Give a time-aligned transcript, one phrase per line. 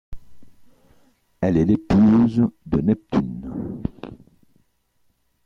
[1.41, 3.83] Elle est l’épouse de Neptune.